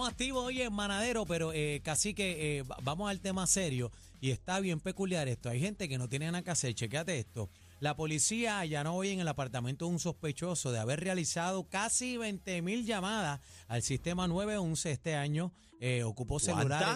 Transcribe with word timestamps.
Estamos 0.00 0.12
activos 0.12 0.44
hoy 0.46 0.62
en 0.62 0.72
Manadero, 0.72 1.26
pero 1.26 1.52
eh, 1.52 1.82
casi 1.84 2.14
que 2.14 2.60
eh, 2.60 2.62
va- 2.62 2.78
vamos 2.82 3.10
al 3.10 3.20
tema 3.20 3.46
serio 3.46 3.92
y 4.18 4.30
está 4.30 4.58
bien 4.58 4.80
peculiar 4.80 5.28
esto. 5.28 5.50
Hay 5.50 5.60
gente 5.60 5.90
que 5.90 5.98
no 5.98 6.08
tiene 6.08 6.24
nada 6.24 6.42
que 6.42 6.50
hacer. 6.50 6.72
Chequéate 6.74 7.18
esto. 7.18 7.50
La 7.80 7.94
policía 7.94 8.60
allanó 8.60 8.96
hoy 8.96 9.10
en 9.10 9.20
el 9.20 9.28
apartamento 9.28 9.84
de 9.84 9.90
un 9.90 9.98
sospechoso 9.98 10.72
de 10.72 10.78
haber 10.78 11.00
realizado 11.00 11.64
casi 11.68 12.16
20 12.16 12.62
mil 12.62 12.86
llamadas 12.86 13.40
al 13.68 13.82
sistema 13.82 14.26
911 14.26 14.90
este 14.90 15.16
año. 15.16 15.52
Eh, 15.80 16.02
ocupó 16.02 16.38
celulares. 16.40 16.88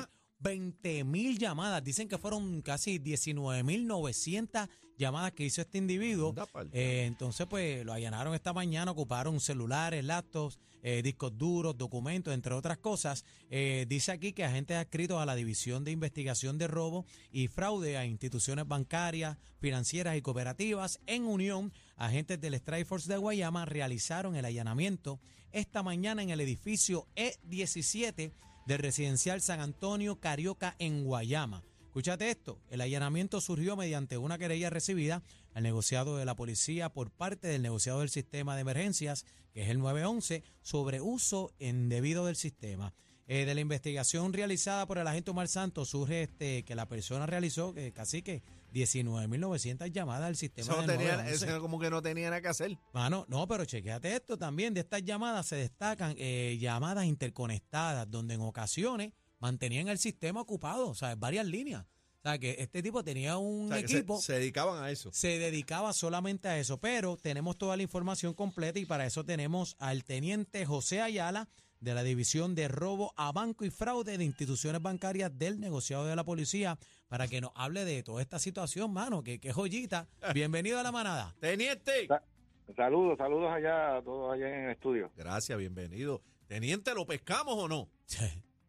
¿Cuánta? 0.45 0.48
20 0.48 1.04
mil 1.04 1.38
llamadas. 1.38 1.82
Dicen 1.82 2.08
que 2.08 2.18
fueron 2.18 2.62
casi 2.62 2.98
19 2.98 3.62
mil 3.62 3.86
900 3.86 4.68
llamadas 4.98 5.32
que 5.32 5.44
hizo 5.44 5.61
este 5.61 5.79
individuo. 5.79 6.34
Eh, 6.72 7.04
entonces, 7.06 7.46
pues 7.48 7.84
lo 7.84 7.93
allanaron 7.93 8.34
esta 8.34 8.52
mañana, 8.52 8.90
ocuparon 8.90 9.40
celulares, 9.40 10.04
laptops, 10.04 10.58
eh, 10.82 11.02
discos 11.02 11.36
duros, 11.36 11.76
documentos, 11.76 12.32
entre 12.34 12.54
otras 12.54 12.79
cosas. 12.79 13.25
Eh, 13.50 13.86
dice 13.88 14.12
aquí 14.12 14.32
que 14.32 14.44
agentes 14.44 14.76
adscritos 14.76 15.20
a 15.20 15.26
la 15.26 15.34
División 15.34 15.82
de 15.82 15.90
Investigación 15.90 16.58
de 16.58 16.68
Robo 16.68 17.06
y 17.32 17.48
Fraude 17.48 17.96
a 17.96 18.04
instituciones 18.04 18.68
bancarias, 18.68 19.39
financieras 19.58 20.17
y 20.17 20.22
cooperativas, 20.22 21.00
en 21.06 21.25
unión, 21.25 21.72
agentes 21.96 22.40
del 22.40 22.54
Strike 22.54 22.86
Force 22.86 23.11
de 23.11 23.17
Guayama 23.17 23.64
realizaron 23.64 24.36
el 24.36 24.45
allanamiento 24.45 25.20
esta 25.53 25.82
mañana 25.82 26.22
en 26.22 26.31
el 26.31 26.40
edificio 26.40 27.06
E17 27.17 28.32
del 28.67 28.79
residencial 28.79 29.41
San 29.41 29.61
Antonio 29.61 30.17
Carioca 30.17 30.75
en 30.79 31.04
Guayama. 31.04 31.63
Escúchate 31.86 32.31
esto, 32.31 32.59
el 32.70 32.81
allanamiento 32.81 33.41
surgió 33.41 33.77
mediante 33.77 34.19
una 34.19 34.37
querella 34.37 34.69
recibida 34.69 35.23
al 35.55 35.62
negociado 35.62 36.17
de 36.17 36.25
la 36.25 36.34
policía 36.34 36.89
por 36.89 37.11
parte 37.11 37.47
del 37.47 37.62
negociado 37.62 38.00
del 38.00 38.09
sistema 38.09 38.56
de 38.56 38.62
emergencias, 38.62 39.25
que 39.53 39.62
es 39.62 39.69
el 39.69 39.78
911, 39.78 40.42
sobre 40.62 41.00
uso 41.00 41.53
indebido 41.61 42.27
del 42.27 42.34
sistema. 42.34 42.92
Eh, 43.27 43.46
de 43.46 43.55
la 43.55 43.60
investigación 43.62 44.33
realizada 44.34 44.86
por 44.86 44.98
el 44.98 45.06
agente 45.06 45.30
Omar 45.30 45.48
Santos 45.48 45.88
surge 45.88 46.24
este 46.24 46.62
que 46.64 46.74
la 46.74 46.86
persona 46.86 47.25
realizó 47.25 47.72
eh, 47.77 47.91
casi 47.92 48.20
que 48.22 48.42
19.900 48.75 49.91
llamadas 49.92 50.27
al 50.28 50.36
sistema 50.36 50.66
Eso, 50.72 50.81
no 50.83 50.86
del 50.86 50.98
tenía, 50.98 51.12
911. 51.16 51.47
eso 51.47 51.61
como 51.61 51.78
que 51.81 51.91
no 51.91 52.03
tenía 52.03 52.28
nada 52.31 52.42
que 52.42 52.48
hacer. 52.48 52.77
Mano, 52.92 53.25
no, 53.28 53.47
pero 53.48 53.64
chequéate 53.64 54.14
esto 54.14 54.36
también. 54.36 54.75
De 54.75 54.81
estas 54.81 55.03
llamadas 55.05 55.47
se 55.47 55.56
destacan 55.56 56.14
eh, 56.19 56.58
llamadas 56.61 57.05
interconectadas, 57.06 58.11
donde 58.11 58.34
en 58.34 58.41
ocasiones 58.42 59.12
mantenían 59.38 59.88
el 59.88 59.98
sistema 59.98 60.41
ocupado, 60.41 60.88
o 60.88 60.94
sea, 60.94 61.14
varias 61.14 61.47
líneas. 61.47 61.84
O 61.84 62.22
sea, 62.28 62.38
que 62.38 62.56
este 62.59 62.83
tipo 62.83 63.05
tenía 63.05 63.36
un 63.36 63.66
O 63.66 63.69
sea, 63.75 63.83
que 63.83 63.88
se- 63.88 63.97
equipo, 63.98 64.20
se, 64.20 64.33
dedicaban 64.34 64.83
a 64.83 64.91
eso. 64.91 65.11
se 65.12 65.38
dedicaba 65.38 65.92
solamente 65.92 66.48
a 66.48 66.59
eso, 66.59 66.78
pero 66.81 67.16
tenemos 67.19 67.59
toda 67.59 67.77
la 67.77 67.83
información 67.83 68.33
completa 68.34 68.78
y 68.78 68.86
para 68.86 69.05
eso 69.06 69.25
tenemos 69.25 69.77
al 69.78 70.05
teniente 70.05 70.64
José 70.64 71.03
Ayala 71.03 71.48
de 71.85 71.95
la 71.95 72.03
División 72.03 72.55
de 72.55 72.67
Robo 72.67 73.13
a 73.17 73.31
Banco 73.31 73.65
y 73.65 73.71
Fraude 73.71 74.17
de 74.17 74.25
Instituciones 74.25 74.81
Bancarias 74.81 75.39
del 75.39 75.61
Negociado 75.61 76.07
de 76.07 76.17
la 76.17 76.25
Policía 76.25 76.79
para 77.09 77.29
que 77.29 77.41
nos 77.41 77.53
hable 77.55 77.85
de 77.85 78.03
toda 78.03 78.23
esta 78.23 78.39
situación, 78.39 78.93
mano, 78.93 79.23
que, 79.23 79.39
que 79.39 79.53
joyita. 79.53 80.09
Bienvenido 80.35 80.81
a 80.81 80.83
la 80.83 80.91
manada. 80.91 81.35
Teniente. 81.39 82.09
Saludos, 82.75 83.19
saludos 83.19 83.53
allá 83.53 83.99
a 83.99 84.03
todos 84.03 84.33
allá 84.33 84.49
en 84.49 84.65
el 84.65 84.71
estudio. 84.71 85.11
Gracias, 85.15 85.59
bienvenido. 85.59 86.23
Teniente, 86.49 86.95
¿lo 86.95 87.07
pescamos 87.07 87.55
o 87.55 87.69
no? 87.69 87.89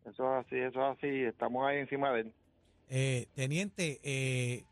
Eso 0.05 0.39
es 0.39 0.45
así, 0.45 0.55
eso 0.57 0.79
es 0.79 0.97
así. 0.97 1.07
Estamos 1.23 1.65
ahí 1.67 1.79
encima 1.79 2.11
de 2.11 2.21
él. 2.21 2.33
Eh, 2.89 3.27
teniente, 3.33 3.99
eh, 4.03 4.63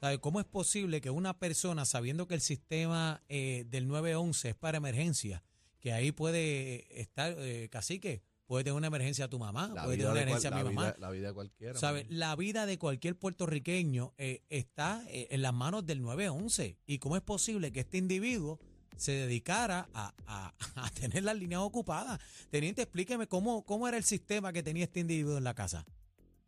¿sabe 0.00 0.18
¿cómo 0.18 0.38
es 0.38 0.46
posible 0.46 1.00
que 1.00 1.10
una 1.10 1.36
persona, 1.36 1.84
sabiendo 1.84 2.28
que 2.28 2.34
el 2.34 2.40
sistema 2.40 3.20
eh, 3.28 3.64
del 3.66 3.88
911 3.88 4.50
es 4.50 4.54
para 4.54 4.78
emergencia, 4.78 5.42
que 5.80 5.92
ahí 5.92 6.12
puede 6.12 7.00
estar, 7.00 7.34
eh, 7.38 7.68
cacique, 7.70 8.22
puede 8.46 8.64
tener 8.64 8.76
una 8.76 8.86
emergencia 8.86 9.26
a 9.26 9.28
tu 9.28 9.38
mamá, 9.38 9.68
puede 9.84 9.98
tener 9.98 10.06
una 10.06 10.12
cual- 10.12 10.22
emergencia 10.22 10.50
a 10.50 10.52
mi 10.52 10.58
la 10.58 10.64
mamá? 10.64 10.82
vida- 10.84 10.96
la 10.98 11.10
vida 11.10 11.28
de 11.28 11.34
cualquiera. 11.34 11.78
¿Sabe? 11.78 12.04
mano. 12.04 12.16
La 12.16 12.36
vida 12.36 12.66
de 12.66 12.78
cualquier 12.78 13.16
puertorriqueño 13.18 14.14
eh, 14.18 14.42
está 14.48 15.02
eh, 15.08 15.28
en 15.30 15.42
las 15.42 15.52
manos 15.54 15.84
del 15.86 16.00
911. 16.02 16.78
¿Y 16.86 16.98
cómo 16.98 17.16
es 17.16 17.22
posible 17.22 17.72
que 17.72 17.80
este 17.80 17.98
individuo 17.98 18.58
se 18.96 19.12
dedicara 19.12 19.88
a, 19.94 20.14
a- 20.26 20.54
a 20.86 20.90
tener 20.90 21.24
las 21.24 21.36
líneas 21.36 21.60
ocupadas? 21.60 22.18
Teniente, 22.50 22.82
explíqueme 22.82 23.26
cómo, 23.28 23.64
cómo 23.64 23.86
era 23.86 23.96
el 23.98 24.04
sistema 24.04 24.52
que 24.52 24.62
tenía 24.62 24.84
este 24.84 25.00
individuo 25.00 25.36
en 25.38 25.44
la 25.44 25.54
casa. 25.54 25.84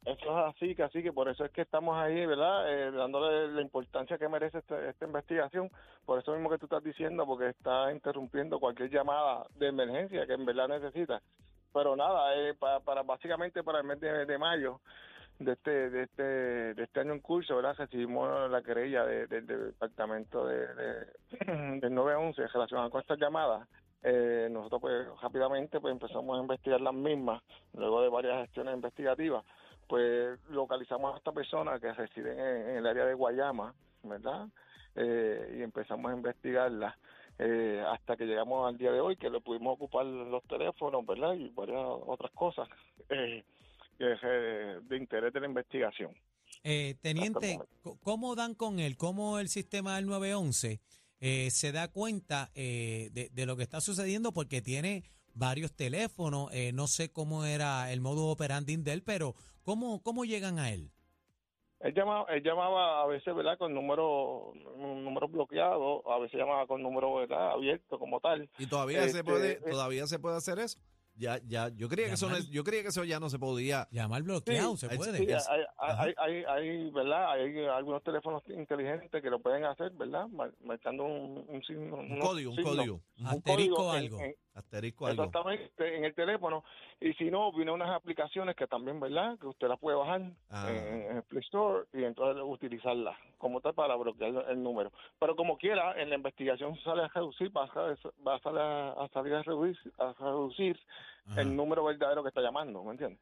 Eso 0.06 0.30
es 0.48 0.54
así, 0.56 0.74
que 0.74 0.82
así 0.82 1.02
que 1.02 1.12
por 1.12 1.28
eso 1.28 1.44
es 1.44 1.50
que 1.52 1.60
estamos 1.60 1.94
ahí, 1.96 2.24
¿verdad? 2.24 2.72
Eh, 2.72 2.90
dándole 2.90 3.48
la 3.48 3.60
importancia 3.60 4.16
que 4.16 4.28
merece 4.28 4.58
esta, 4.58 4.88
esta 4.88 5.04
investigación. 5.04 5.70
Por 6.06 6.18
eso 6.18 6.32
mismo 6.32 6.48
que 6.48 6.56
tú 6.58 6.64
estás 6.66 6.82
diciendo, 6.82 7.26
porque 7.26 7.50
está 7.50 7.92
interrumpiendo 7.92 8.58
cualquier 8.58 8.88
llamada 8.90 9.44
de 9.56 9.68
emergencia 9.68 10.26
que 10.26 10.32
en 10.32 10.46
verdad 10.46 10.68
necesita. 10.68 11.20
Pero 11.74 11.96
nada, 11.96 12.34
eh, 12.34 12.54
para, 12.54 12.80
para 12.80 13.02
básicamente 13.02 13.62
para 13.62 13.78
el 13.80 13.84
mes 13.84 14.00
de, 14.00 14.38
mayo 14.38 14.80
de 15.38 15.52
este, 15.52 15.90
de 15.90 16.02
este 16.04 16.22
de 16.22 16.82
este 16.82 17.00
año 17.00 17.12
en 17.12 17.20
curso, 17.20 17.56
¿verdad? 17.56 17.76
Recibimos 17.76 18.50
la 18.50 18.62
querella 18.62 19.04
de- 19.04 19.26
de- 19.26 19.42
del 19.42 19.66
departamento 19.66 20.46
de, 20.46 20.66
de- 20.74 21.06
del 21.80 21.94
911 21.94 22.46
relacionada 22.48 22.88
con 22.90 23.02
estas 23.02 23.18
llamadas. 23.18 23.68
Eh, 24.02 24.48
nosotros 24.50 24.80
pues 24.80 25.06
rápidamente 25.20 25.78
pues 25.78 25.92
empezamos 25.92 26.38
a 26.38 26.40
investigar 26.40 26.80
las 26.80 26.94
mismas, 26.94 27.42
luego 27.74 28.00
de 28.00 28.08
varias 28.08 28.40
gestiones 28.46 28.74
investigativas 28.74 29.44
pues 29.90 30.38
localizamos 30.50 31.12
a 31.12 31.18
esta 31.18 31.32
persona 31.32 31.80
que 31.80 31.92
reside 31.92 32.30
en, 32.32 32.70
en 32.70 32.76
el 32.76 32.86
área 32.86 33.06
de 33.06 33.14
Guayama, 33.14 33.74
¿verdad? 34.04 34.46
Eh, 34.94 35.56
y 35.58 35.62
empezamos 35.62 36.12
a 36.12 36.14
investigarla 36.14 36.96
eh, 37.40 37.82
hasta 37.88 38.16
que 38.16 38.24
llegamos 38.24 38.68
al 38.68 38.78
día 38.78 38.92
de 38.92 39.00
hoy, 39.00 39.16
que 39.16 39.28
le 39.28 39.40
pudimos 39.40 39.74
ocupar 39.74 40.06
los 40.06 40.44
teléfonos, 40.44 41.04
¿verdad? 41.04 41.34
Y 41.34 41.48
varias 41.48 41.80
otras 42.06 42.30
cosas 42.30 42.68
eh, 43.08 43.42
eh, 43.98 44.78
de 44.80 44.96
interés 44.96 45.32
de 45.32 45.40
la 45.40 45.48
investigación. 45.48 46.14
Eh, 46.62 46.94
teniente, 47.02 47.58
¿cómo 48.00 48.36
dan 48.36 48.54
con 48.54 48.78
él? 48.78 48.96
¿Cómo 48.96 49.40
el 49.40 49.48
sistema 49.48 49.96
del 49.96 50.06
911 50.06 50.80
eh, 51.18 51.50
se 51.50 51.72
da 51.72 51.88
cuenta 51.88 52.52
eh, 52.54 53.10
de, 53.12 53.28
de 53.30 53.46
lo 53.46 53.56
que 53.56 53.64
está 53.64 53.80
sucediendo? 53.80 54.30
Porque 54.32 54.62
tiene 54.62 55.02
varios 55.34 55.74
teléfonos, 55.74 56.50
eh, 56.52 56.72
no 56.72 56.86
sé 56.86 57.12
cómo 57.12 57.44
era 57.44 57.92
el 57.92 58.00
modus 58.00 58.32
operandi 58.32 58.76
de 58.76 58.92
él, 58.92 59.02
pero 59.02 59.34
¿cómo, 59.70 60.02
cómo 60.02 60.24
llegan 60.24 60.58
a 60.58 60.70
él? 60.72 60.90
Él 61.78 61.94
llamaba, 61.94 62.26
él 62.30 62.42
llamaba 62.42 63.02
a 63.02 63.06
veces, 63.06 63.32
¿verdad? 63.34 63.56
Con 63.56 63.72
números 63.72 64.54
número 64.76 65.28
bloqueados, 65.28 66.02
a 66.06 66.18
veces 66.18 66.38
llamaba 66.40 66.66
con 66.66 66.82
número, 66.82 67.14
¿verdad? 67.14 67.52
Abierto 67.52 67.98
como 68.00 68.18
tal. 68.20 68.50
Y 68.58 68.66
todavía 68.66 69.00
se 69.02 69.06
Este, 69.20 69.24
puede, 69.24 69.52
eh, 69.52 69.60
todavía 69.70 70.06
se 70.08 70.18
puede 70.18 70.36
hacer 70.36 70.58
eso. 70.58 70.78
Ya, 71.16 71.38
ya, 71.46 71.68
yo 71.68 71.88
creía 71.88 72.06
que 72.08 72.14
eso 72.14 72.28
no 72.30 72.36
es- 72.36 72.48
yo 72.50 72.64
creía 72.64 72.82
que 72.82 72.88
eso 72.88 73.04
ya 73.04 73.20
no 73.20 73.28
se 73.30 73.38
podía. 73.38 73.86
Llamar 73.90 74.22
bloqueado, 74.22 74.76
Sí, 74.76 74.88
se 74.88 74.96
puede. 74.96 75.18
Sí, 75.18 75.24
Es- 75.30 75.48
hay, 75.48 75.60
hay, 75.78 76.14
hay, 76.16 76.44
hay, 76.44 76.90
¿verdad? 76.90 77.32
Hay 77.32 77.64
algunos 77.66 78.02
teléfonos 78.02 78.42
inteligentes 78.48 79.22
que 79.22 79.30
lo 79.30 79.38
pueden 79.40 79.64
hacer, 79.64 79.90
¿verdad? 79.92 80.26
Mar- 80.28 80.54
Marcando 80.64 81.04
un, 81.04 81.44
un 81.48 81.62
signo. 81.62 81.96
Un 81.96 82.18
código, 82.20 82.50
un 82.52 82.62
código. 82.62 83.00
un 83.20 83.26
Asterisco 83.26 83.76
código 83.76 83.94
en- 83.94 84.02
algo. 84.04 84.20
en- 84.20 84.34
Asterisco 84.60 85.06
algo. 85.06 85.24
exactamente, 85.24 85.96
en 85.96 86.04
el 86.04 86.14
teléfono. 86.14 86.64
Y 87.00 87.12
si 87.14 87.30
no, 87.30 87.52
vienen 87.52 87.74
unas 87.74 87.90
aplicaciones 87.90 88.54
que 88.56 88.66
también, 88.66 89.00
¿verdad? 89.00 89.38
Que 89.38 89.46
usted 89.46 89.68
las 89.68 89.78
puede 89.78 89.96
bajar 89.96 90.22
Ah. 90.50 90.70
en, 90.70 91.02
en 91.10 91.16
el 91.18 91.22
Play 91.24 91.42
Store 91.42 91.86
y 91.92 92.04
entonces 92.04 92.42
utilizarlas 92.46 93.16
como 93.38 93.60
tal 93.60 93.74
para 93.74 93.94
bloquear 93.96 94.44
el, 94.48 94.62
número. 94.62 94.92
Pero 95.18 95.34
como 95.36 95.58
quiera, 95.58 96.00
en 96.00 96.08
la 96.10 96.16
investigación 96.16 96.76
sale 96.84 97.02
a 97.02 97.08
reducir, 97.08 97.50
va 97.56 97.64
a, 97.64 97.96
va 98.26 98.34
a, 98.36 98.38
salir 98.40 98.58
a, 98.60 98.92
a 98.92 99.08
salir 99.08 99.34
a 99.34 99.42
reducir, 99.42 99.92
a 99.98 100.12
reducir 100.18 100.78
Ajá. 101.26 101.40
el 101.42 101.54
número 101.56 101.84
verdadero 101.84 102.22
que 102.22 102.28
está 102.28 102.40
llamando, 102.40 102.82
¿me 102.84 102.92
entiendes? 102.92 103.20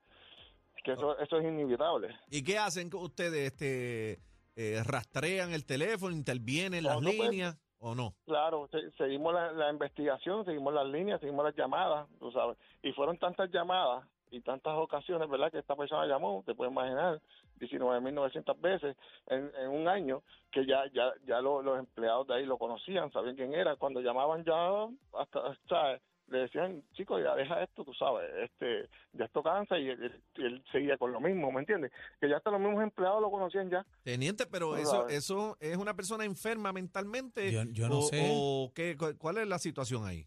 Que 0.84 0.92
eso, 0.92 1.18
eso 1.18 1.38
es 1.38 1.44
inevitable. 1.44 2.14
¿Y 2.30 2.42
qué 2.44 2.56
hacen 2.58 2.88
ustedes? 2.94 3.52
Este, 3.52 4.20
eh, 4.56 4.82
¿Rastrean 4.84 5.52
el 5.52 5.64
teléfono? 5.66 6.14
¿Intervienen 6.14 6.84
las 6.84 6.96
puede- 6.96 7.12
líneas 7.30 7.56
o 7.80 7.94
no? 7.94 8.12
Claro, 8.26 8.68
se- 8.70 8.90
seguimos 8.92 9.32
la, 9.34 9.70
investigación, 9.70 10.44
seguimos 10.44 10.74
las 10.74 10.86
líneas, 10.86 11.20
seguimos 11.20 11.44
las 11.44 11.54
llamadas, 11.56 12.08
tú 12.18 12.30
sabes. 12.32 12.56
Y 12.82 12.92
fueron 12.92 13.18
tantas 13.18 13.50
llamadas 13.50 14.04
y 14.30 14.40
tantas 14.40 14.76
ocasiones, 14.76 15.28
¿verdad? 15.28 15.50
Que 15.50 15.58
esta 15.58 15.76
persona 15.76 16.06
llamó, 16.06 16.42
te 16.44 16.54
puedes 16.54 16.72
imaginar, 16.72 17.20
19.900 17.58 18.60
veces 18.60 18.96
en, 19.26 19.50
un 19.68 19.88
año, 19.88 20.22
que 20.52 20.64
ya 20.66 20.84
ya 20.92 21.12
ya 21.26 21.40
lo- 21.40 21.62
los 21.62 21.78
empleados 21.78 22.26
de 22.26 22.34
ahí 22.34 22.46
lo 22.46 22.58
conocían, 22.58 23.10
sabían 23.12 23.36
quién 23.36 23.54
era. 23.54 23.76
Cuando 23.76 24.00
llamaban 24.00 24.44
ya, 24.44 24.86
hasta, 25.18 25.56
¿sabes? 25.68 26.00
Le 26.30 26.38
decían, 26.40 26.82
chicos, 26.92 27.22
ya 27.22 27.34
deja 27.34 27.62
esto, 27.62 27.84
tú 27.84 27.92
sabes, 27.94 28.28
este 28.44 28.88
ya 29.12 29.24
esto 29.24 29.42
cansa 29.42 29.78
y 29.78 29.88
él, 29.88 30.22
y 30.36 30.44
él 30.44 30.62
seguía 30.70 30.96
con 30.98 31.12
lo 31.12 31.20
mismo, 31.20 31.50
¿me 31.50 31.60
entiendes? 31.60 31.90
Que 32.20 32.28
ya 32.28 32.36
hasta 32.36 32.50
los 32.50 32.60
mismos 32.60 32.82
empleados 32.82 33.20
lo 33.20 33.30
conocían 33.30 33.70
ya. 33.70 33.84
Teniente, 34.02 34.46
pero 34.46 34.76
eso, 34.76 34.90
sabes. 34.90 35.14
eso 35.14 35.56
es 35.60 35.76
una 35.76 35.94
persona 35.94 36.24
enferma 36.24 36.72
mentalmente. 36.72 37.50
Yo- 37.52 37.64
yo 37.70 37.88
no 37.88 37.98
o, 38.00 38.02
sé. 38.02 38.28
o 38.30 38.72
qué, 38.74 38.96
cu- 38.96 39.16
¿Cuál 39.18 39.38
es 39.38 39.46
la 39.48 39.58
situación 39.58 40.04
ahí? 40.06 40.26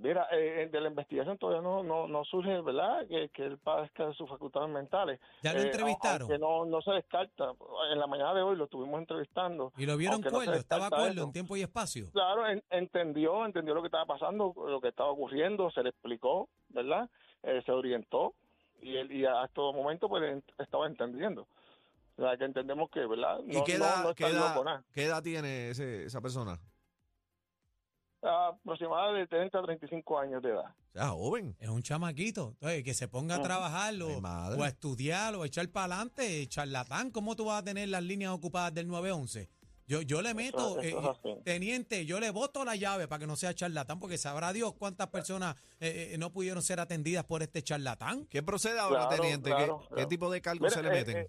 Mira, 0.00 0.28
eh, 0.30 0.68
de 0.70 0.80
la 0.80 0.88
investigación 0.90 1.36
todavía 1.38 1.60
no, 1.60 1.82
no, 1.82 2.06
no 2.06 2.24
surge, 2.24 2.60
¿verdad? 2.60 3.04
Que, 3.08 3.30
que 3.30 3.44
él 3.46 3.58
padezca 3.58 4.06
de 4.06 4.14
sus 4.14 4.28
facultades 4.28 4.68
mentales. 4.70 5.18
¿Ya 5.42 5.52
lo 5.52 5.58
Eh, 5.58 5.64
entrevistaron? 5.64 6.22
aunque 6.22 6.38
no, 6.38 6.64
no 6.66 6.80
se 6.82 6.92
descarta. 6.92 7.52
En 7.92 7.98
la 7.98 8.06
mañana 8.06 8.32
de 8.32 8.42
hoy 8.42 8.56
lo 8.56 8.64
estuvimos 8.66 9.00
entrevistando. 9.00 9.72
¿Y 9.76 9.86
lo 9.86 9.96
vieron 9.96 10.20
no 10.20 10.30
cuerdo? 10.30 10.52
¿Estaba 10.54 10.88
cuerdo 10.88 11.24
en 11.24 11.32
tiempo 11.32 11.56
y 11.56 11.62
espacio? 11.62 12.10
Claro, 12.12 12.46
en- 12.48 12.62
entendió, 12.70 13.44
entendió 13.44 13.74
lo 13.74 13.82
que 13.82 13.88
estaba 13.88 14.06
pasando, 14.06 14.54
lo 14.56 14.80
que 14.80 14.88
estaba 14.88 15.10
ocurriendo, 15.10 15.68
se 15.72 15.82
le 15.82 15.88
explicó, 15.90 16.48
¿verdad? 16.68 17.10
Eh, 17.42 17.60
se 17.66 17.72
orientó 17.72 18.34
y 18.80 18.96
él 18.96 19.10
y 19.10 19.24
a 19.26 19.48
todo 19.52 19.72
momento 19.72 20.08
pues 20.08 20.22
estaba 20.58 20.86
entendiendo. 20.86 21.48
O 22.16 22.22
sea, 22.22 22.36
que 22.36 22.44
entendemos 22.44 22.88
que, 22.90 23.04
¿verdad? 23.04 23.40
¿Y 23.46 23.62
qué 23.64 23.74
edad, 23.74 24.14
qué, 24.14 24.26
edad, 24.28 24.84
qué 24.92 25.04
edad 25.04 25.22
tiene 25.24 25.70
ese, 25.70 26.04
esa 26.04 26.20
persona? 26.20 26.58
Aproximadamente 28.22 29.36
de 29.36 29.40
30 29.40 29.58
a 29.58 29.62
35 29.62 30.18
años 30.18 30.42
de 30.42 30.50
edad. 30.50 30.64
O 30.64 30.92
sea, 30.92 31.08
joven. 31.08 31.56
Es 31.60 31.68
un 31.68 31.82
chamaquito. 31.82 32.50
Entonces, 32.54 32.82
que 32.82 32.94
se 32.94 33.08
ponga 33.08 33.36
a 33.36 33.42
trabajar 33.42 33.94
o, 34.02 34.62
a 34.62 34.68
estudiar 34.68 35.34
o 35.34 35.42
a 35.42 35.46
echar 35.46 35.68
para 35.68 35.94
adelante, 35.94 36.46
charlatán. 36.48 37.10
¿Cómo 37.10 37.36
tú 37.36 37.46
vas 37.46 37.62
a 37.62 37.64
tener 37.64 37.88
las 37.88 38.02
líneas 38.02 38.32
ocupadas 38.32 38.74
del 38.74 38.88
911? 38.88 39.48
Yo, 39.88 40.02
yo 40.02 40.20
le 40.20 40.34
meto, 40.34 40.82
eh, 40.82 40.94
teniente, 41.44 42.04
yo 42.04 42.20
le 42.20 42.28
voto 42.28 42.62
la 42.62 42.76
llave 42.76 43.08
para 43.08 43.20
que 43.20 43.26
no 43.26 43.36
sea 43.36 43.54
charlatán, 43.54 43.98
porque 43.98 44.18
sabrá 44.18 44.52
Dios 44.52 44.74
cuántas 44.74 45.06
personas 45.06 45.56
eh, 45.80 46.10
eh, 46.12 46.18
no 46.18 46.30
pudieron 46.30 46.62
ser 46.62 46.78
atendidas 46.78 47.24
por 47.24 47.42
este 47.42 47.62
charlatán. 47.62 48.26
¿Qué 48.26 48.42
procede 48.42 48.78
ahora, 48.78 49.08
teniente? 49.08 49.50
¿Qué, 49.96 50.04
tipo 50.04 50.30
de 50.30 50.42
cargos 50.42 50.74
se 50.74 50.82
le 50.82 50.90
meten? 50.90 51.26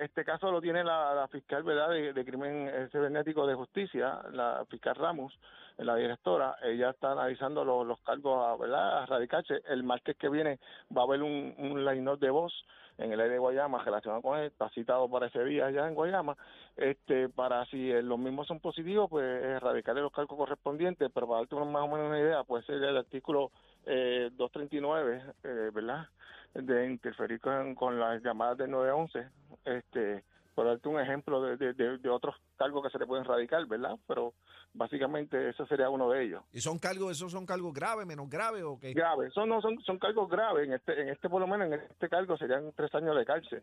Este 0.00 0.24
caso 0.24 0.50
lo 0.50 0.60
tiene 0.60 0.82
la, 0.82 1.28
fiscal 1.30 1.62
verdad 1.62 1.90
de, 1.90 2.24
crimen 2.24 2.88
cibernético 2.90 3.46
de 3.46 3.54
justicia, 3.54 4.20
la 4.32 4.64
fiscal 4.68 4.94
Ramos, 4.94 5.38
la 5.78 5.94
directora. 5.94 6.56
Ella 6.62 6.90
está 6.90 7.12
analizando 7.12 7.64
los, 7.64 8.00
cargos 8.00 8.58
¿verdad? 8.58 9.02
a 9.02 9.06
radicarse. 9.06 9.62
El 9.68 9.84
martes 9.84 10.16
que 10.16 10.28
viene 10.28 10.58
va 10.96 11.02
a 11.02 11.04
haber 11.04 11.22
un, 11.22 11.54
un 11.58 11.84
line 11.84 12.16
de 12.16 12.30
voz 12.30 12.52
en 13.00 13.12
el 13.12 13.20
aire 13.20 13.34
de 13.34 13.38
Guayama 13.38 13.82
relacionado 13.82 14.22
con 14.22 14.38
él, 14.38 14.46
está 14.46 14.68
citado 14.70 15.08
para 15.08 15.26
ese 15.26 15.42
día 15.44 15.66
allá 15.66 15.88
en 15.88 15.94
Guayama, 15.94 16.36
este, 16.76 17.28
para 17.28 17.64
si 17.66 17.90
los 18.02 18.18
mismos 18.18 18.46
son 18.46 18.60
positivos, 18.60 19.08
pues 19.08 19.24
erradicarle 19.24 20.02
los 20.02 20.12
cargos 20.12 20.36
correspondientes, 20.36 21.10
pero 21.12 21.26
para 21.26 21.40
darte 21.40 21.56
más 21.56 21.82
o 21.82 21.88
menos 21.88 22.08
una 22.08 22.20
idea, 22.20 22.44
puede 22.44 22.64
ser 22.64 22.76
el 22.76 22.96
artículo 22.96 23.50
eh, 23.86 24.30
239, 24.32 25.22
eh, 25.44 25.70
¿verdad?, 25.72 26.08
de 26.54 26.90
interferir 26.90 27.40
con, 27.40 27.74
con 27.74 27.98
las 27.98 28.22
llamadas 28.22 28.58
del 28.58 28.70
911, 28.70 29.28
este, 29.64 30.24
por 30.54 30.66
darte 30.66 30.88
un 30.88 31.00
ejemplo 31.00 31.40
de, 31.42 31.72
de, 31.72 32.08
otros 32.10 32.34
cargos 32.56 32.82
que 32.82 32.90
se 32.90 32.98
le 32.98 33.06
pueden 33.06 33.24
radicar, 33.24 33.64
¿verdad? 33.66 33.96
Pero 34.06 34.34
básicamente 34.74 35.50
ese 35.50 35.64
sería 35.66 35.88
uno 35.88 36.10
de 36.10 36.24
ellos. 36.24 36.42
¿Y 36.52 36.60
son 36.60 36.78
cargos, 36.78 37.12
esos 37.12 37.32
son 37.32 37.46
cargos 37.46 37.72
graves, 37.72 38.06
menos 38.06 38.28
graves 38.28 38.62
o 38.64 38.78
qué? 38.78 38.92
Graves, 38.92 39.32
son, 39.32 39.48
no, 39.48 39.60
son, 39.60 39.80
son 39.84 39.98
cargos 39.98 40.28
graves. 40.28 40.66
En 40.66 40.74
este, 40.74 41.00
en 41.00 41.08
este, 41.08 41.28
por 41.28 41.40
lo 41.40 41.46
menos, 41.46 41.68
en 41.68 41.74
este 41.74 42.08
cargo 42.08 42.36
serían 42.36 42.72
tres 42.76 42.94
años 42.94 43.16
de 43.16 43.24
cárcel. 43.24 43.62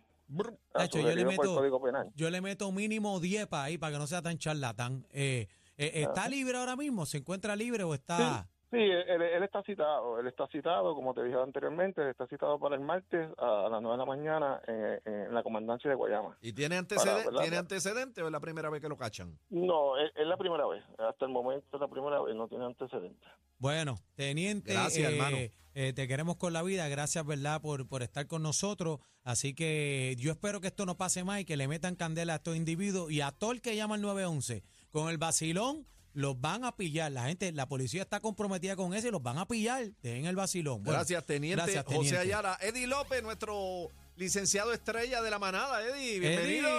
hecho, 0.80 1.00
yo 1.00 1.14
le, 1.14 1.26
meto, 1.26 2.12
yo 2.16 2.30
le 2.30 2.42
meto 2.42 2.72
mínimo 2.72 3.20
10 3.20 3.48
para 3.48 3.64
ahí, 3.64 3.78
para 3.78 3.94
que 3.94 4.00
no 4.00 4.08
sea 4.08 4.22
tan 4.22 4.38
charlatán. 4.38 5.06
Eh, 5.12 5.48
eh, 5.78 5.92
¿Está 6.02 6.28
libre 6.30 6.58
ahora 6.58 6.76
mismo? 6.76 7.06
¿Se 7.06 7.18
encuentra 7.18 7.56
libre 7.56 7.84
o 7.84 7.94
está...? 7.94 8.44
Sí, 8.44 8.57
él, 8.72 9.44
está 9.44 9.64
citado, 9.64 10.20
él 10.20 10.28
está 10.28 10.48
citado, 10.48 10.94
como 10.94 11.14
te 11.14 11.24
dije 11.24 11.38
anteriormente, 11.38 12.02
él 12.02 12.10
está 12.10 12.28
citado 12.28 12.60
para 12.60 12.76
el 12.76 12.82
martes 12.82 13.30
a, 13.38 13.70
las 13.70 13.82
9 13.82 13.92
de 13.92 13.98
la 13.98 14.06
mañana 14.06 14.62
en, 14.68 15.34
la 15.34 15.44
comandancia 15.44 15.90
de 15.90 15.96
Guayama. 15.96 16.38
¿Y 16.42 16.54
tiene 16.54 16.78
antecedentes 16.78 17.42
¿tiene 17.42 17.58
antecedente 17.58 18.22
o 18.22 18.26
es 18.26 18.32
la 18.32 18.40
primera 18.40 18.70
vez 18.70 18.82
que 18.82 18.90
lo 18.90 18.98
cachan? 18.98 19.38
No, 19.50 19.98
es, 19.98 20.12
la 20.16 20.38
primera 20.38 20.68
vez, 20.68 20.84
hasta 20.98 21.26
el 21.26 21.32
momento 21.32 21.66
es 21.74 21.80
la 21.80 21.88
primera 21.88 22.22
vez, 22.22 22.36
no 22.36 22.48
tiene 22.48 22.66
antecedentes. 22.66 23.30
Bueno, 23.58 23.96
teniente, 24.16 24.74
gracias, 24.74 25.12
hermano. 25.12 25.38
Eh, 25.38 25.54
eh, 25.74 25.94
te 25.94 26.08
queremos 26.08 26.38
con 26.38 26.54
la 26.54 26.64
vida, 26.64 26.88
gracias, 26.88 27.24
¿verdad?, 27.26 27.62
por, 27.62 27.88
por 27.88 28.02
estar 28.02 28.26
con 28.28 28.42
nosotros. 28.42 29.00
Así 29.24 29.54
que 29.54 30.16
yo 30.18 30.32
espero 30.32 30.60
que 30.60 30.68
esto 30.68 30.86
no 30.86 30.98
pase 30.98 31.24
más 31.24 31.42
y 31.42 31.46
que 31.46 31.56
le 31.56 31.68
metan 31.68 31.96
candela 31.96 32.34
a 32.34 32.36
estos 32.38 32.56
individuos 32.56 33.12
y 33.12 33.22
a 33.22 33.32
todo 33.32 33.52
el 33.52 33.62
que 33.62 33.76
llama 33.76 33.96
el 33.96 34.02
911 34.02 34.64
con 34.90 35.10
el 35.10 35.18
vacilón 35.18 35.86
los 36.18 36.42
van 36.42 36.66
a 36.66 36.76
pillar. 36.76 37.12
La 37.12 37.26
gente, 37.26 37.52
la 37.52 37.68
policía 37.68 38.02
está 38.02 38.20
comprometida 38.20 38.76
con 38.76 38.96
eso 38.96 39.08
y 39.08 39.12
los 39.12 39.22
van 39.22 39.38
a 39.38 39.46
pillar. 39.46 39.84
en 40.02 40.26
el 40.26 40.36
vacilón. 40.36 40.84
gracias, 40.84 41.24
teniente, 41.26 41.84
José 41.86 42.18
Ayala. 42.18 42.58
Eddie 42.60 42.88
López, 42.88 43.22
nuestro 43.22 43.90
licenciado 44.16 44.74
estrella 44.74 45.22
de 45.22 45.30
la 45.30 45.38
manada. 45.38 45.80
Eddie, 45.88 46.20
bienvenido. 46.20 46.70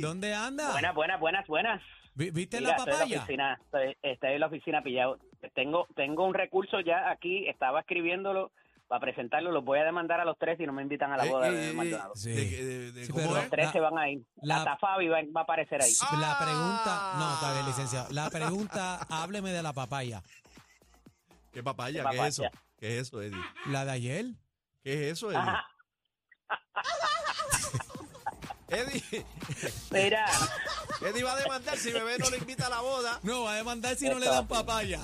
¿Dónde 0.00 0.32
anda? 0.32 0.72
Buenas, 0.72 0.94
buenas, 0.94 1.20
buenas, 1.20 1.46
buenas. 1.46 1.82
¿Viste 2.14 2.62
la 2.62 2.76
papaya? 2.76 3.18
Estoy 3.18 3.34
en 3.34 3.38
la 3.38 3.58
oficina, 3.58 3.60
estoy 4.02 4.32
en 4.32 4.40
la 4.40 4.46
oficina 4.46 4.82
pillado. 4.82 5.18
Tengo, 5.54 5.86
tengo 5.94 6.24
un 6.24 6.32
recurso 6.32 6.80
ya 6.80 7.10
aquí, 7.10 7.46
estaba 7.46 7.80
escribiéndolo 7.80 8.50
para 8.88 9.00
presentarlo, 9.00 9.50
los 9.50 9.64
voy 9.64 9.80
a 9.80 9.84
demandar 9.84 10.20
a 10.20 10.24
los 10.24 10.38
tres 10.38 10.60
y 10.60 10.66
no 10.66 10.72
me 10.72 10.82
invitan 10.82 11.12
a 11.12 11.16
la 11.16 11.24
boda 11.24 11.50
de 11.50 11.72
Maldonado. 11.72 12.14
Sí. 12.14 12.92
los 13.08 13.50
tres 13.50 13.72
se 13.72 13.80
van 13.80 13.98
a 13.98 14.08
ir. 14.08 14.22
La, 14.42 14.58
Hasta 14.58 14.76
Fabi 14.76 15.08
va, 15.08 15.18
a 15.18 15.40
aparecer 15.40 15.82
ahí. 15.82 15.92
La 16.20 16.38
pregunta, 16.38 17.14
no, 17.18 17.34
está 17.34 17.52
bien, 17.52 17.66
licenciado. 17.66 18.12
La 18.12 18.30
pregunta, 18.30 19.06
hábleme 19.08 19.50
de 19.50 19.62
la 19.62 19.72
papaya. 19.72 20.22
¿Qué 21.52 21.62
papaya? 21.62 22.04
¿Qué, 22.10 22.18
es 22.18 22.26
eso? 22.26 22.42
¿Qué 22.78 22.98
es 22.98 23.08
eso, 23.08 23.22
Eddie? 23.22 23.42
¿La 23.66 23.84
de 23.84 23.92
ayer? 23.92 24.26
¿Qué 24.82 25.10
es 25.10 25.16
eso, 25.16 25.30
Eddie? 25.30 25.40
Eddie. 28.68 29.24
Mira. 29.90 30.26
Eddie 31.00 31.22
va 31.22 31.32
a 31.32 31.36
demandar 31.36 31.76
si 31.76 31.92
bebé 31.92 32.18
no 32.18 32.30
le 32.30 32.38
invita 32.38 32.66
a 32.66 32.70
la 32.70 32.80
boda. 32.80 33.20
No, 33.22 33.44
va 33.44 33.54
a 33.54 33.56
demandar 33.56 33.96
si 33.96 34.08
no 34.08 34.18
le 34.18 34.26
dan 34.26 34.46
papaya. 34.46 35.00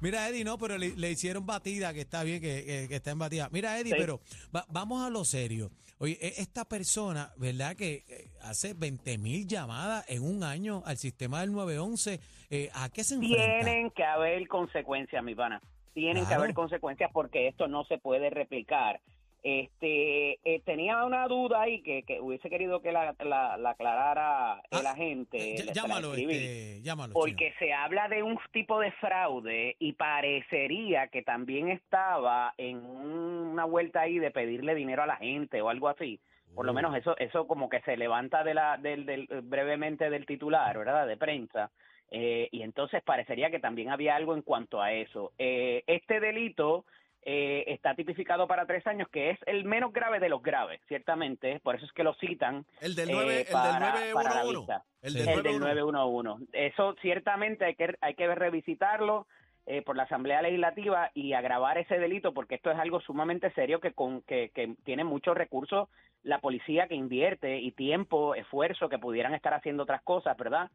Mira, 0.00 0.28
Eddie, 0.28 0.44
no, 0.44 0.58
pero 0.58 0.76
le, 0.76 1.10
hicieron 1.10 1.46
batida, 1.46 1.94
que 1.94 2.02
está 2.02 2.22
bien, 2.22 2.40
que, 2.40 2.86
está 2.90 3.10
en 3.10 3.18
batida. 3.18 3.48
Mira, 3.50 3.78
Eddie, 3.78 3.94
pero 3.96 4.20
vamos 4.68 5.06
a 5.06 5.10
lo 5.10 5.24
serio. 5.24 5.70
Oye, 5.98 6.18
e, 6.20 6.34
esta 6.42 6.66
persona, 6.66 7.32
¿verdad? 7.36 7.74
Que 7.74 8.04
eh, 8.08 8.30
hace 8.42 8.74
20 8.74 9.16
mil 9.18 9.46
llamadas 9.46 10.04
en 10.08 10.22
un 10.22 10.44
año 10.44 10.82
al 10.84 10.98
sistema 10.98 11.40
del 11.40 11.52
911, 11.52 12.20
eh, 12.50 12.70
¿a 12.74 12.90
qué 12.90 13.02
se 13.02 13.14
enfrenta? 13.14 13.64
Tienen 13.64 13.90
que 13.90 14.04
haber 14.04 14.46
consecuencias, 14.46 15.24
mi 15.24 15.34
pana. 15.34 15.60
Tienen 15.94 16.26
que 16.26 16.34
haber 16.34 16.52
consecuencias 16.52 17.10
porque 17.10 17.48
esto 17.48 17.68
no 17.68 17.84
se 17.84 17.96
puede 17.96 18.28
replicar. 18.28 19.00
Este, 19.48 20.40
eh, 20.42 20.60
tenía 20.64 21.04
una 21.04 21.28
duda 21.28 21.62
ahí 21.62 21.80
que, 21.80 22.02
hubiese 22.20 22.50
querido 22.50 22.82
que 22.82 22.90
la, 22.90 23.10
aclarara 23.10 24.60
el 24.72 24.84
ah, 24.84 24.90
agente. 24.90 25.54
Eh, 25.54 25.72
llámalo, 25.72 26.14
este, 26.14 26.82
llámalo. 26.82 27.12
Porque 27.12 27.54
se 27.60 27.72
habla 27.72 28.08
de 28.08 28.24
un 28.24 28.40
tipo 28.50 28.80
de 28.80 28.90
fraude 28.90 29.76
y 29.78 29.92
parecería 29.92 31.06
que 31.06 31.22
también 31.22 31.68
estaba 31.68 32.54
en 32.58 32.78
una 32.78 33.64
vuelta 33.66 34.00
ahí 34.00 34.18
de 34.18 34.32
pedirle 34.32 34.74
dinero 34.74 35.04
a 35.04 35.06
la 35.06 35.16
gente 35.16 35.62
o 35.62 35.68
algo 35.68 35.90
así. 35.90 36.18
Por 36.52 36.66
lo 36.66 36.72
uh. 36.72 36.74
menos 36.74 36.96
eso, 36.96 37.16
eso 37.16 37.46
como 37.46 37.68
que 37.68 37.80
se 37.82 37.96
levanta 37.96 38.42
de 38.42 38.52
la, 38.52 38.78
del, 38.78 39.06
del, 39.06 39.28
brevemente 39.44 40.10
del 40.10 40.26
titular, 40.26 40.76
¿verdad? 40.76 41.06
De 41.06 41.16
prensa. 41.16 41.70
Eh, 42.10 42.48
y 42.50 42.62
entonces 42.62 43.00
parecería 43.04 43.48
que 43.52 43.60
también 43.60 43.90
había 43.90 44.16
algo 44.16 44.34
en 44.34 44.42
cuanto 44.42 44.82
a 44.82 44.92
eso. 44.92 45.34
este 45.38 46.18
delito 46.18 46.84
eh, 47.28 47.64
está 47.74 47.92
tipificado 47.96 48.46
para 48.46 48.66
tres 48.66 48.86
años, 48.86 49.08
que 49.08 49.30
es 49.30 49.38
el 49.46 49.64
menos 49.64 49.92
grave 49.92 50.20
de 50.20 50.28
los 50.28 50.44
graves, 50.44 50.80
ciertamente, 50.86 51.58
por 51.58 51.74
eso 51.74 51.84
es 51.84 51.90
que 51.90 52.04
lo 52.04 52.14
citan. 52.14 52.64
El 52.80 52.94
del, 52.94 53.10
9, 53.10 53.40
eh, 53.40 53.46
para, 53.50 53.98
el 53.98 54.04
del 54.04 54.14
911. 54.14 54.72
El, 55.02 55.14
del, 55.42 55.58
911. 55.58 56.46
Eso 56.52 56.94
ciertamente 57.02 57.64
hay 57.64 57.74
que, 57.74 57.96
hay 58.00 58.14
que 58.14 58.32
revisitarlo 58.32 59.26
eh, 59.66 59.82
por 59.82 59.96
la 59.96 60.04
Asamblea 60.04 60.40
Legislativa 60.40 61.10
y 61.14 61.32
agravar 61.32 61.78
ese 61.78 61.98
delito, 61.98 62.32
porque 62.32 62.54
esto 62.54 62.70
es 62.70 62.78
algo 62.78 63.00
sumamente 63.00 63.50
serio 63.54 63.80
que, 63.80 63.90
con, 63.90 64.22
que, 64.22 64.52
que 64.54 64.76
tiene 64.84 65.02
muchos 65.02 65.36
recursos 65.36 65.88
la 66.22 66.38
policía 66.38 66.86
que 66.86 66.94
invierte 66.94 67.58
y 67.58 67.72
tiempo, 67.72 68.36
esfuerzo, 68.36 68.88
que 68.88 69.00
pudieran 69.00 69.34
estar 69.34 69.52
haciendo 69.52 69.82
otras 69.82 70.02
cosas, 70.02 70.36
¿verdad? 70.36 70.70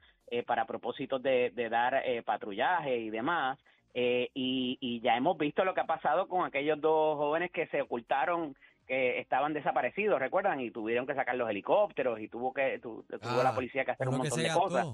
para 0.46 0.65
propósitos 0.65 1.22
de, 1.22 1.51
de 1.51 1.70
dar 1.70 2.03
patrullaje 2.25 2.98
y 2.98 3.10
demás. 3.10 3.58
Eh, 3.93 4.29
y, 4.33 5.01
ya 5.01 5.17
hemos 5.17 5.38
visto 5.38 5.65
lo 5.65 5.74
que 5.74 5.81
ha 5.81 5.86
pasado 5.86 6.27
con 6.27 6.45
aquellos 6.45 6.79
dos 6.79 7.17
jóvenes 7.17 7.51
que 7.51 7.67
se 7.67 7.81
ocultaron 7.81 8.55
que 8.88 9.19
estaban 9.19 9.53
desaparecidos, 9.53 10.19
¿recuerdan? 10.19 10.60
Y 10.60 10.71
tuvieron 10.71 11.07
que 11.07 11.15
sacar 11.15 11.36
los 11.36 11.50
helicópteros 11.50 12.19
y 12.19 12.27
tuvo 12.27 12.53
que 12.53 12.79
tuvo 12.79 13.03
la 13.10 13.50
ah, 13.50 13.55
policía 13.55 13.86
que 13.86 13.91
hacer 13.91 14.10
un 14.10 14.17
montón 14.17 14.41
de 14.41 14.50
cosas. 14.50 14.88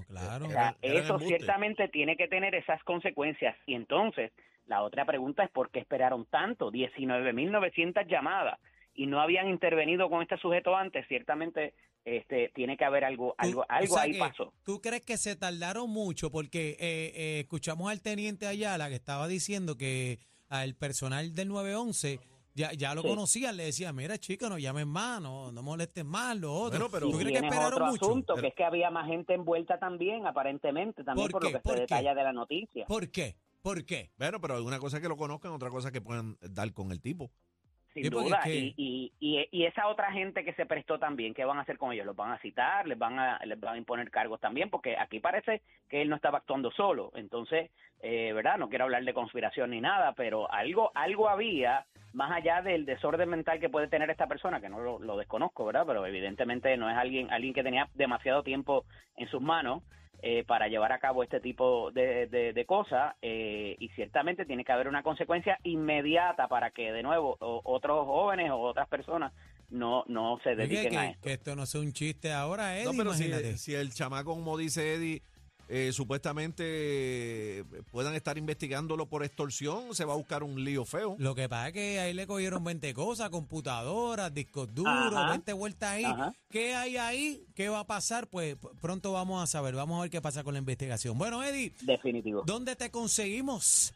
eso 0.81 1.19
ciertamente 1.19 1.87
tiene 1.87 2.15
que 2.15 2.27
tener 2.27 2.53
esas 2.55 2.83
consecuencias. 2.83 3.55
Y 3.65 3.75
entonces, 3.75 4.31
la 4.65 4.83
otra 4.83 5.05
pregunta 5.05 5.43
es 5.43 5.49
¿por 5.49 5.71
qué 5.71 5.79
esperaron 5.79 6.25
tanto? 6.25 6.71
19.900 6.71 8.07
llamadas 8.07 8.59
y 8.93 9.05
no 9.05 9.21
habían 9.21 9.47
intervenido 9.47 10.09
con 10.09 10.21
este 10.21 10.37
sujeto 10.37 10.75
antes, 10.75 11.07
ciertamente 11.07 11.73
este, 12.07 12.49
tiene 12.55 12.77
que 12.77 12.85
haber 12.85 13.03
algo, 13.03 13.35
algo, 13.37 13.65
algo 13.67 13.99
ahí 13.99 14.17
pasó. 14.17 14.53
¿Tú 14.63 14.79
crees 14.79 15.01
que 15.01 15.17
se 15.17 15.35
tardaron 15.35 15.89
mucho? 15.89 16.31
Porque 16.31 16.77
eh, 16.79 17.11
eh, 17.13 17.39
escuchamos 17.41 17.91
al 17.91 18.01
teniente 18.01 18.47
Ayala 18.47 18.87
que 18.87 18.95
estaba 18.95 19.27
diciendo 19.27 19.75
que 19.75 20.19
al 20.47 20.73
personal 20.75 21.35
del 21.35 21.49
911 21.49 22.21
ya, 22.53 22.71
ya 22.71 22.95
lo 22.95 23.03
conocían, 23.03 23.57
le 23.57 23.65
decía, 23.65 23.91
mira 23.91 24.17
chica, 24.17 24.47
no 24.47 24.57
llamen 24.57 24.87
más, 24.87 25.21
no, 25.21 25.51
no 25.51 25.61
molesten 25.61 26.07
más, 26.07 26.37
lo 26.37 26.53
otro. 26.53 26.89
pero, 26.89 27.09
¿Tú 27.09 27.17
crees 27.17 27.41
que 27.41 27.45
esperaron 27.45 27.73
otro 27.73 27.85
asunto, 27.85 28.35
que 28.35 28.47
es 28.47 28.55
que 28.55 28.63
había 28.63 28.89
más 28.89 29.05
gente 29.07 29.33
envuelta 29.33 29.77
también, 29.77 30.25
aparentemente, 30.25 31.03
también 31.03 31.29
por, 31.29 31.43
lo 31.43 31.51
que 31.51 31.61
se 31.61 31.75
detalla 31.81 32.15
de 32.15 32.23
la 32.23 32.31
noticia. 32.31 32.85
¿Por 32.85 33.11
qué? 33.11 33.35
¿Por 33.61 33.85
qué? 33.85 34.11
Bueno, 34.17 34.39
pero 34.39 34.55
alguna 34.55 34.79
cosa 34.79 35.01
que 35.01 35.09
lo 35.09 35.17
conozcan, 35.17 35.51
otra 35.51 35.69
cosa 35.69 35.91
que 35.91 35.99
puedan 35.99 36.37
dar 36.39 36.71
con 36.71 36.93
el 36.93 37.01
tipo. 37.01 37.29
Sin 38.01 38.09
duda. 38.09 38.41
Y, 38.45 38.73
y, 39.19 39.47
y, 39.51 39.65
esa 39.65 39.87
otra 39.87 40.11
gente 40.11 40.43
que 40.43 40.53
se 40.53 40.65
prestó 40.65 40.99
también, 40.99 41.33
¿qué 41.33 41.45
van 41.45 41.57
a 41.57 41.61
hacer 41.61 41.77
con 41.77 41.91
ellos? 41.91 42.05
¿Los 42.05 42.15
van 42.15 42.31
a 42.31 42.39
citar? 42.39 42.87
¿Les 42.87 42.97
van 42.97 43.19
a, 43.19 43.39
les 43.45 43.59
van 43.59 43.75
a 43.75 43.77
imponer 43.77 44.09
cargos 44.11 44.39
también? 44.39 44.69
Porque 44.69 44.97
aquí 44.97 45.19
parece 45.19 45.61
que 45.89 46.01
él 46.01 46.09
no 46.09 46.15
estaba 46.15 46.39
actuando 46.39 46.71
solo. 46.71 47.11
Entonces, 47.15 47.71
eh, 48.01 48.31
¿verdad? 48.33 48.57
No 48.57 48.69
quiero 48.69 48.85
hablar 48.85 49.03
de 49.03 49.13
conspiración 49.13 49.71
ni 49.71 49.81
nada, 49.81 50.13
pero 50.13 50.51
algo, 50.51 50.91
algo 50.95 51.29
había 51.29 51.85
más 52.13 52.31
allá 52.31 52.61
del 52.61 52.85
desorden 52.85 53.29
mental 53.29 53.59
que 53.59 53.69
puede 53.69 53.87
tener 53.87 54.09
esta 54.09 54.27
persona, 54.27 54.59
que 54.59 54.69
no 54.69 54.79
lo, 54.79 54.99
lo 54.99 55.17
desconozco, 55.17 55.65
¿verdad? 55.65 55.85
Pero 55.85 56.05
evidentemente 56.05 56.75
no 56.77 56.89
es 56.89 56.97
alguien, 56.97 57.31
alguien 57.31 57.53
que 57.53 57.63
tenía 57.63 57.87
demasiado 57.93 58.43
tiempo 58.43 58.85
en 59.15 59.27
sus 59.27 59.41
manos. 59.41 59.83
Eh, 60.23 60.43
para 60.47 60.67
llevar 60.67 60.91
a 60.93 60.99
cabo 60.99 61.21
este 61.21 61.39
tipo 61.39 61.91
de, 61.91 62.25
de, 62.25 62.65
cosas 62.65 63.13
eh, 63.21 63.75
y 63.77 63.89
ciertamente 63.89 64.45
tiene 64.45 64.65
que 64.65 64.71
haber 64.71 64.87
una 64.87 65.03
consecuencia 65.03 65.59
inmediata 65.61 66.47
para 66.47 66.71
que 66.71 66.91
de 66.91 67.03
nuevo 67.03 67.37
otros 67.39 68.07
jóvenes 68.07 68.49
o 68.49 68.57
otras 68.57 68.87
personas 68.87 69.31
no 69.69 70.05
no 70.07 70.39
se 70.43 70.55
dediquen 70.55 70.97
a 70.97 71.09
esto. 71.11 71.21
Que 71.21 71.33
esto 71.33 71.55
no 71.55 71.67
sea 71.67 71.81
un 71.81 71.93
chiste 71.93 72.33
ahora, 72.33 72.77
Eddie, 72.77 72.85
no, 72.85 72.97
pero 72.97 73.13
si, 73.13 73.75
el 73.75 73.93
chamaco, 73.93 74.33
como 74.33 74.57
dice 74.57 74.95
Eddie, 74.95 75.21
eh, 75.67 75.91
supuestamente 75.93 77.63
puedan 77.91 78.15
estar 78.15 78.37
investigándolo 78.37 79.07
por 79.07 79.23
extorsión, 79.23 79.93
se 79.93 80.05
va 80.05 80.13
a 80.13 80.17
buscar 80.17 80.43
un 80.43 80.63
lío 80.63 80.85
feo. 80.85 81.15
Lo 81.19 81.35
que 81.35 81.49
pasa 81.49 81.67
es 81.67 81.73
que 81.73 81.99
ahí 81.99 82.13
le 82.13 82.25
cogieron 82.27 82.63
20 82.63 82.93
cosas, 82.93 83.29
computadoras, 83.29 84.33
discos 84.33 84.73
duros, 84.73 85.29
20 85.29 85.53
vueltas 85.53 85.89
ahí. 85.91 86.05
¿Qué 86.49 86.73
hay 86.73 86.97
ahí? 86.97 87.45
¿Qué 87.55 87.69
va 87.69 87.81
a 87.81 87.87
pasar? 87.87 88.27
Pues 88.27 88.55
pronto 88.81 89.11
vamos 89.11 89.43
a 89.43 89.47
saber, 89.47 89.75
vamos 89.75 89.97
a 89.99 90.01
ver 90.03 90.09
qué 90.09 90.21
pasa 90.21 90.43
con 90.43 90.53
la 90.53 90.59
investigación. 90.59 91.17
Bueno, 91.17 91.43
Eddie. 91.43 91.73
Definitivo. 91.81 92.43
¿Dónde 92.45 92.75
te 92.75 92.89
conseguimos? 92.89 93.93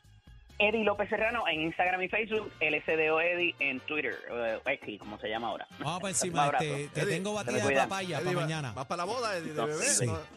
Eddie 0.62 0.84
López 0.84 1.10
Serrano 1.10 1.48
en 1.48 1.62
Instagram 1.62 2.04
y 2.04 2.08
Facebook, 2.08 2.52
LSDO 2.62 3.20
Eddie 3.20 3.56
en 3.58 3.80
Twitter, 3.80 4.16
uh, 4.30 4.70
X, 4.70 5.00
como 5.00 5.18
se 5.18 5.28
llama 5.28 5.48
ahora. 5.48 5.68
Vamos 5.80 6.00
para 6.00 6.10
encima, 6.12 6.52
te, 6.52 6.88
te 6.90 7.06
tengo 7.08 7.34
batida 7.34 7.66
de 7.66 7.76
papaya 7.76 8.20
para 8.20 8.32
mañana. 8.32 8.72
¿Vas 8.74 8.86
para 8.86 8.98
la 8.98 9.04
boda 9.06 9.32
de, 9.32 9.42
bebé? 9.42 9.86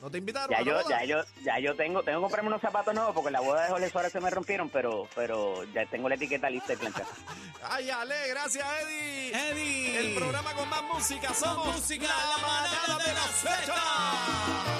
¿No, 0.00 0.11
te 0.11 0.19
invitaron 0.19 0.57
ya 0.57 0.64
yo, 0.64 0.73
la 0.73 0.83
boda? 0.83 1.00
Ya 1.00 1.04
yo, 1.04 1.25
ya 1.45 1.59
yo 1.59 1.76
tengo, 1.76 2.02
tengo 2.02 2.21
que 2.21 2.23
comprarme 2.23 2.49
unos 2.49 2.62
zapatos 2.62 2.95
nuevos 2.95 3.14
porque 3.14 3.31
la 3.31 3.40
boda 3.40 3.64
de 3.64 3.69
Jorge 3.69 3.90
Suárez 3.90 4.12
se 4.12 4.21
me 4.21 4.31
rompieron, 4.31 4.71
pero, 4.71 5.07
pero 5.14 5.62
ya 5.75 5.85
tengo 5.87 6.09
la 6.09 6.14
etiqueta 6.14 6.49
lista 6.49 6.73
y 6.73 6.76
plancha. 6.76 7.04
Ay, 7.62 7.90
Ale, 7.90 8.14
gracias 8.31 8.66
Eddie. 8.83 9.33
Eddie. 9.50 9.99
El 9.99 10.14
programa 10.14 10.54
con 10.54 10.69
más 10.71 10.83
música, 10.85 11.35
somos 11.35 11.66
música, 11.66 12.07
la 12.07 12.47
manada 12.47 13.04
de 13.04 13.12
la 13.12 13.21
fecha. 13.21 13.75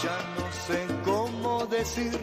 Ya 0.03 0.19
no 0.39 0.53
sé 0.53 0.87
cómo 1.05 1.67
decir 1.67 2.19